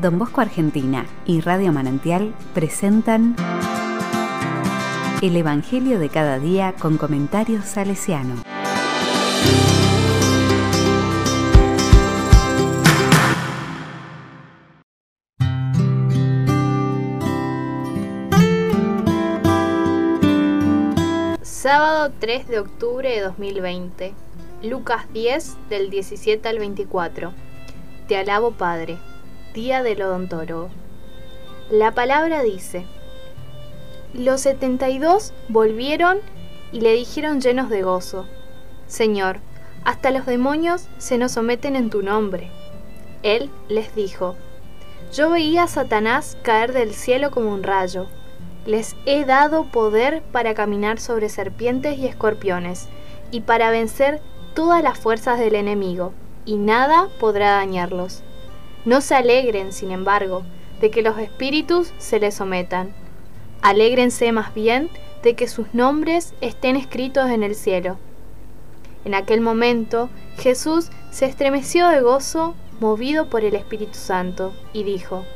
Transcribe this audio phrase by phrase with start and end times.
[0.00, 3.34] Don Bosco Argentina y Radio Manantial presentan
[5.20, 8.36] El Evangelio de cada día con comentarios salesiano.
[21.42, 24.14] Sábado 3 de octubre de 2020.
[24.62, 27.32] Lucas 10 del 17 al 24.
[28.06, 28.96] Te alabo Padre.
[29.54, 30.68] Día del odontólogo.
[31.70, 32.84] La palabra dice,
[34.12, 36.18] Los 72 volvieron
[36.70, 38.26] y le dijeron llenos de gozo,
[38.88, 39.38] Señor,
[39.84, 42.50] hasta los demonios se nos someten en tu nombre.
[43.22, 44.36] Él les dijo,
[45.14, 48.06] Yo veía a Satanás caer del cielo como un rayo.
[48.66, 52.88] Les he dado poder para caminar sobre serpientes y escorpiones,
[53.30, 54.20] y para vencer
[54.54, 56.12] todas las fuerzas del enemigo,
[56.44, 58.22] y nada podrá dañarlos.
[58.88, 60.44] No se alegren, sin embargo,
[60.80, 62.94] de que los espíritus se les sometan.
[63.60, 64.88] Alégrense más bien
[65.22, 67.98] de que sus nombres estén escritos en el cielo.
[69.04, 75.26] En aquel momento Jesús se estremeció de gozo, movido por el Espíritu Santo, y dijo,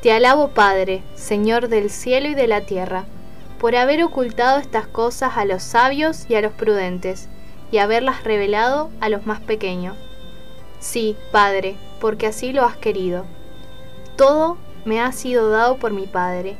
[0.00, 3.04] te alabo Padre, Señor del cielo y de la tierra,
[3.58, 7.28] por haber ocultado estas cosas a los sabios y a los prudentes,
[7.72, 9.96] y haberlas revelado a los más pequeños.
[10.78, 13.24] Sí, Padre, porque así lo has querido.
[14.16, 16.56] Todo me ha sido dado por mi Padre,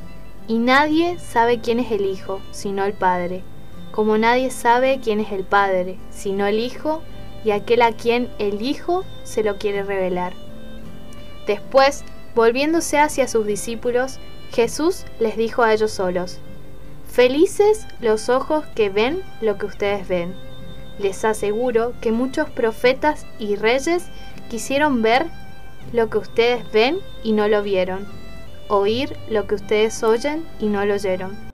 [0.49, 3.43] y nadie sabe quién es el Hijo, sino el Padre,
[3.93, 7.03] como nadie sabe quién es el Padre, sino el Hijo,
[7.45, 10.35] y aquel a quien el Hijo se lo quiere revelar.
[11.47, 12.05] Después
[12.37, 14.19] Volviéndose hacia sus discípulos,
[14.53, 16.39] Jesús les dijo a ellos solos,
[17.11, 20.35] Felices los ojos que ven lo que ustedes ven.
[20.99, 24.05] Les aseguro que muchos profetas y reyes
[24.49, 25.27] quisieron ver
[25.93, 28.07] lo que ustedes ven y no lo vieron,
[28.69, 31.47] oír lo que ustedes oyen y no lo oyeron.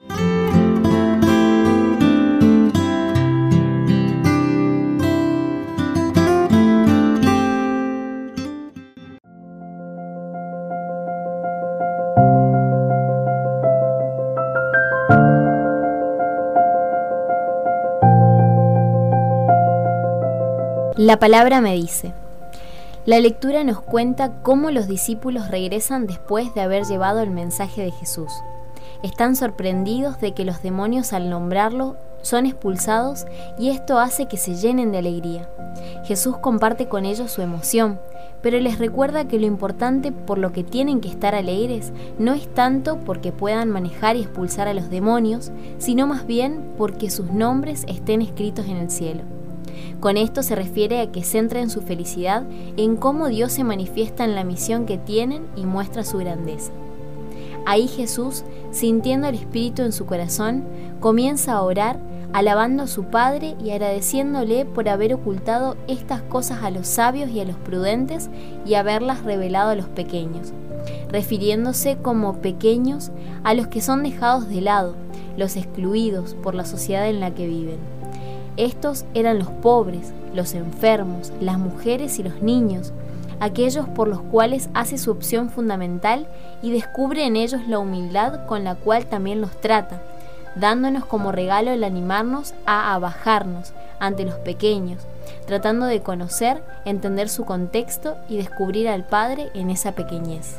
[20.96, 22.14] La palabra me dice.
[23.04, 27.90] La lectura nos cuenta cómo los discípulos regresan después de haber llevado el mensaje de
[27.90, 28.30] Jesús.
[29.02, 33.26] Están sorprendidos de que los demonios al nombrarlo son expulsados
[33.58, 35.50] y esto hace que se llenen de alegría.
[36.04, 37.98] Jesús comparte con ellos su emoción,
[38.40, 42.46] pero les recuerda que lo importante por lo que tienen que estar alegres no es
[42.54, 47.84] tanto porque puedan manejar y expulsar a los demonios, sino más bien porque sus nombres
[47.88, 49.41] estén escritos en el cielo.
[50.00, 52.44] Con esto se refiere a que centren su felicidad
[52.76, 56.72] en cómo Dios se manifiesta en la misión que tienen y muestra su grandeza.
[57.64, 60.64] Ahí Jesús, sintiendo el Espíritu en su corazón,
[61.00, 61.98] comienza a orar,
[62.32, 67.40] alabando a su Padre y agradeciéndole por haber ocultado estas cosas a los sabios y
[67.40, 68.30] a los prudentes
[68.66, 70.52] y haberlas revelado a los pequeños,
[71.10, 73.12] refiriéndose como pequeños
[73.44, 74.96] a los que son dejados de lado,
[75.36, 77.91] los excluidos por la sociedad en la que viven.
[78.56, 82.92] Estos eran los pobres, los enfermos, las mujeres y los niños,
[83.40, 86.26] aquellos por los cuales hace su opción fundamental
[86.62, 90.02] y descubre en ellos la humildad con la cual también los trata,
[90.54, 95.02] dándonos como regalo el animarnos a abajarnos ante los pequeños,
[95.46, 100.56] tratando de conocer, entender su contexto y descubrir al Padre en esa pequeñez.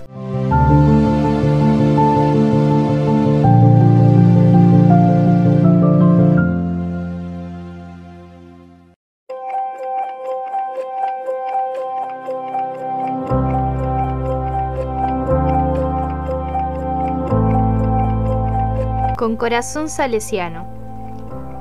[19.35, 20.65] Corazón salesiano.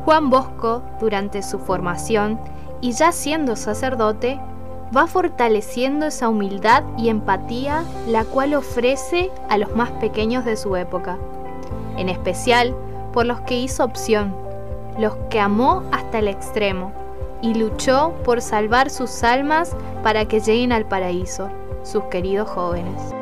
[0.04, 2.40] Juan Bosco, durante su formación
[2.80, 4.40] y ya siendo sacerdote,
[4.94, 10.76] va fortaleciendo esa humildad y empatía la cual ofrece a los más pequeños de su
[10.76, 11.18] época,
[11.96, 12.74] en especial
[13.12, 14.34] por los que hizo opción,
[14.98, 16.92] los que amó hasta el extremo
[17.40, 21.48] y luchó por salvar sus almas para que lleguen al paraíso,
[21.82, 23.21] sus queridos jóvenes.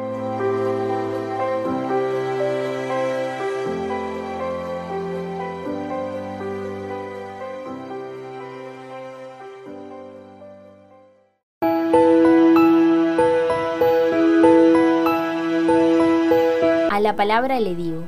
[17.20, 18.04] Palabra le digo,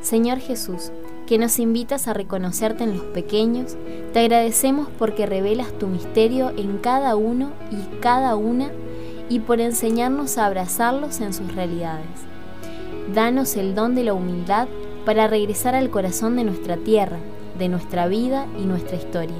[0.00, 0.90] Señor Jesús,
[1.28, 3.76] que nos invitas a reconocerte en los pequeños,
[4.12, 8.72] te agradecemos porque revelas tu misterio en cada uno y cada una
[9.28, 12.08] y por enseñarnos a abrazarlos en sus realidades.
[13.14, 14.66] Danos el don de la humildad
[15.04, 17.18] para regresar al corazón de nuestra tierra,
[17.56, 19.38] de nuestra vida y nuestra historia.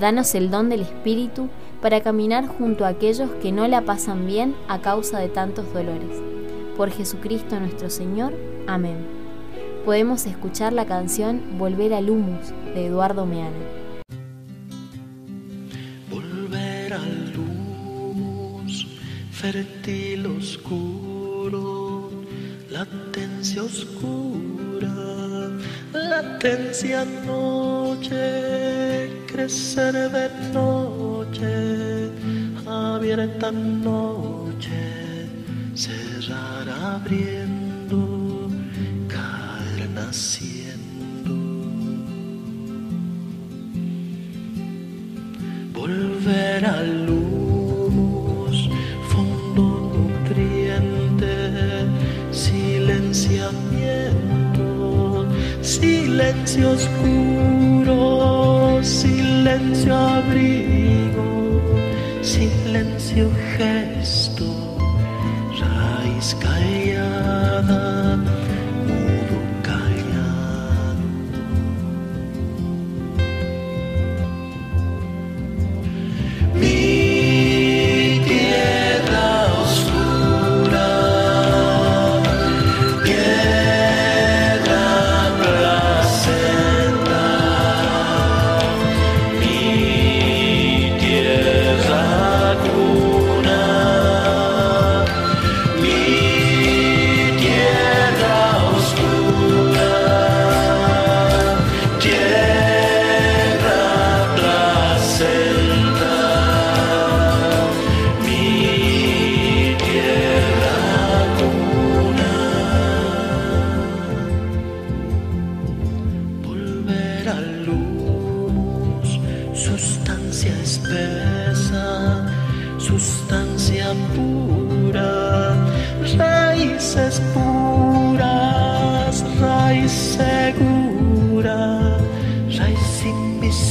[0.00, 1.50] Danos el don del Espíritu
[1.82, 6.33] para caminar junto a aquellos que no la pasan bien a causa de tantos dolores.
[6.76, 8.34] Por Jesucristo nuestro Señor.
[8.66, 8.96] Amén.
[9.84, 13.52] Podemos escuchar la canción Volver al Humus de Eduardo Meana.
[16.10, 18.86] Volver al humus,
[19.30, 22.10] fértil oscuro,
[22.70, 25.50] latencia oscura,
[25.92, 28.16] latencia noche,
[29.26, 32.10] crecer de noche,
[32.66, 34.33] abierta noche,
[36.84, 38.50] abriendo,
[39.08, 40.84] caer naciendo.
[45.86, 48.70] volver a luz,
[49.10, 51.34] fondo nutriente,
[52.30, 55.26] silenciamiento,
[55.60, 61.60] silencio oscuro, silencio abrigo,
[62.22, 64.53] silencio gesto,
[66.46, 66.60] 哎
[66.92, 66.93] 呀！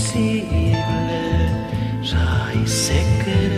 [0.03, 0.75] Invisible,
[2.11, 3.52] raíz secreta,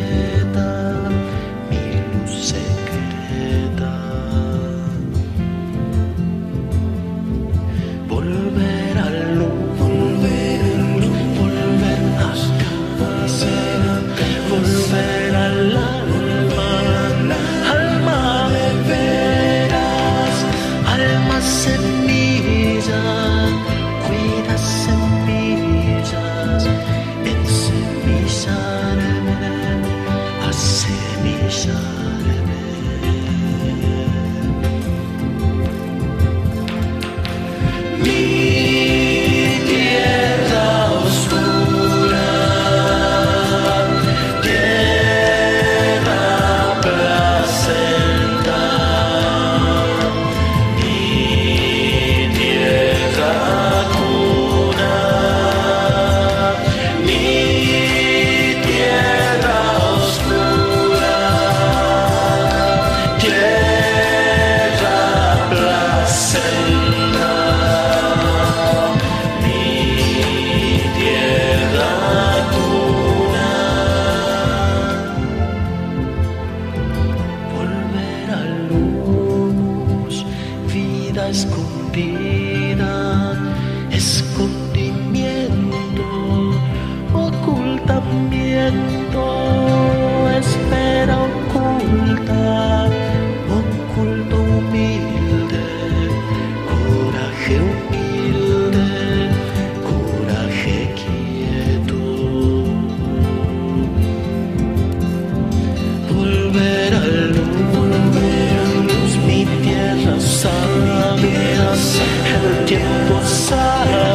[112.76, 114.15] Tipo, que tu.